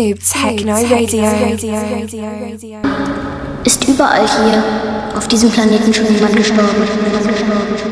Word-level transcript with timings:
Noob 0.00 0.18
Techno 0.20 0.72
Radio. 0.72 1.24
Ist 3.64 3.86
überall 3.86 4.26
hier 4.26 4.64
auf 5.14 5.28
diesem 5.28 5.50
Planeten 5.50 5.92
schon 5.92 6.06
jemand 6.14 6.34
gestorben? 6.36 7.89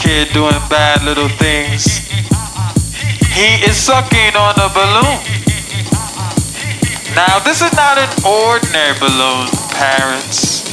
Kid 0.00 0.32
doing 0.32 0.56
bad 0.72 1.04
little 1.04 1.28
things. 1.28 2.08
He 3.36 3.60
is 3.62 3.76
sucking 3.76 4.34
on 4.34 4.56
a 4.56 4.72
balloon. 4.72 5.20
Now, 7.14 7.38
this 7.44 7.60
is 7.60 7.72
not 7.76 8.00
an 8.00 8.08
ordinary 8.24 8.96
balloon, 8.98 9.52
parents. 9.76 10.64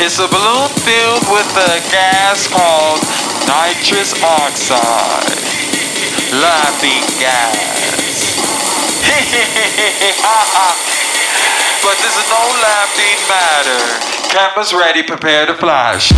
It's 0.00 0.18
a 0.18 0.28
balloon 0.28 0.68
filled 0.82 1.28
with 1.28 1.48
a 1.56 1.80
gas 1.92 2.48
called 2.48 3.04
nitrous 3.44 4.16
oxide. 4.24 5.36
Laughing 6.32 7.04
gas. 7.20 8.08
But 11.88 11.96
this 12.02 12.18
is 12.18 12.28
no 12.28 12.36
laughing 12.60 13.16
matter. 13.28 14.28
Cameras 14.28 14.74
ready, 14.74 15.02
prepare 15.02 15.46
to 15.46 15.54
flash. 15.54 16.12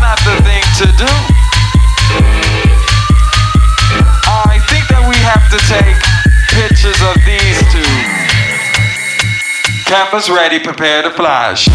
Not 0.00 0.18
the 0.24 0.36
thing 0.42 0.64
to 0.80 0.86
do. 0.96 1.12
I 4.26 4.58
think 4.68 4.88
that 4.88 5.04
we 5.06 5.16
have 5.28 5.44
to 5.52 5.58
take 5.68 5.96
pictures 6.48 7.00
of 7.04 7.16
these 7.28 7.60
two. 7.70 7.84
Cameras 9.84 10.30
ready, 10.30 10.58
prepare 10.58 11.02
to 11.02 11.10
flash. 11.10 11.68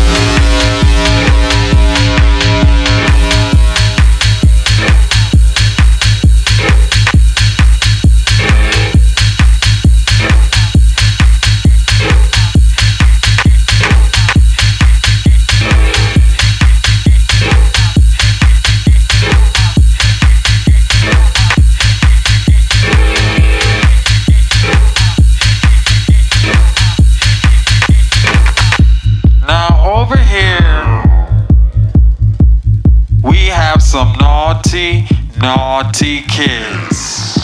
Naughty 35.96 36.22
kids. 36.24 37.36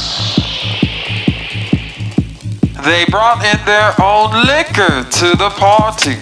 They 2.83 3.05
brought 3.05 3.45
in 3.45 3.65
their 3.65 3.93
own 4.01 4.31
liquor 4.45 5.07
to 5.09 5.37
the 5.37 5.49
party. 5.55 6.15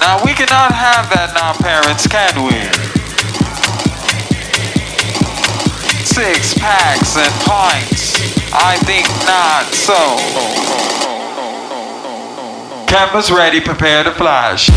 Now 0.00 0.24
we 0.24 0.32
cannot 0.32 0.72
have 0.72 1.10
that 1.10 1.32
now, 1.34 1.52
parents, 1.52 2.06
can 2.06 2.44
we? 2.46 2.56
Six 6.04 6.54
packs 6.54 7.16
and 7.16 7.34
pints. 7.44 8.16
I 8.54 8.78
think 8.86 9.06
not 9.26 9.66
so. 9.74 10.16
Cameras 12.86 13.30
ready, 13.30 13.60
prepare 13.60 14.04
to 14.04 14.12
flash. 14.12 14.70